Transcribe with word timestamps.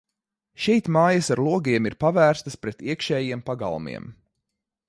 Šeit 0.63 0.87
mājas 0.95 1.29
ar 1.35 1.43
logiem 1.49 1.89
ir 1.91 1.97
pavērstas 2.05 2.57
pret 2.65 2.83
iekšējiem 2.93 3.45
pagalmiem. 3.51 4.13